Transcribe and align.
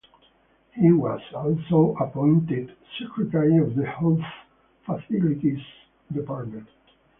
He 0.73 0.91
was 0.91 1.21
also 1.35 1.95
appointed 2.03 2.75
secretary 2.99 3.55
of 3.59 3.75
the 3.75 3.85
"Health 3.85 4.17
facilities" 4.83 5.61
department. 6.11 6.67